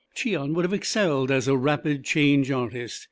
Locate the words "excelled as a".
0.73-1.55